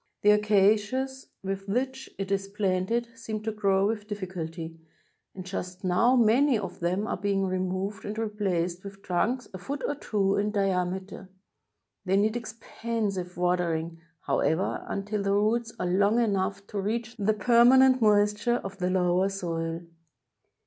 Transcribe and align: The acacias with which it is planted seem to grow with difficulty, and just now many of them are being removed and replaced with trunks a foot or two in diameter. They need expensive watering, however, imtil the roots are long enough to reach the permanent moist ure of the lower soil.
The 0.23 0.31
acacias 0.31 1.27
with 1.43 1.69
which 1.69 2.09
it 2.17 2.31
is 2.31 2.47
planted 2.47 3.07
seem 3.15 3.43
to 3.43 3.51
grow 3.51 3.85
with 3.85 4.07
difficulty, 4.07 4.79
and 5.35 5.45
just 5.45 5.83
now 5.83 6.15
many 6.15 6.57
of 6.57 6.79
them 6.79 7.05
are 7.05 7.15
being 7.15 7.45
removed 7.45 8.03
and 8.03 8.17
replaced 8.17 8.83
with 8.83 9.03
trunks 9.03 9.47
a 9.53 9.59
foot 9.59 9.83
or 9.87 9.93
two 9.93 10.37
in 10.37 10.49
diameter. 10.49 11.29
They 12.03 12.17
need 12.17 12.35
expensive 12.35 13.37
watering, 13.37 14.01
however, 14.21 14.83
imtil 14.89 15.23
the 15.23 15.33
roots 15.33 15.71
are 15.79 15.85
long 15.85 16.19
enough 16.19 16.65
to 16.65 16.81
reach 16.81 17.15
the 17.17 17.35
permanent 17.35 18.01
moist 18.01 18.43
ure 18.47 18.55
of 18.55 18.79
the 18.79 18.89
lower 18.89 19.29
soil. 19.29 19.81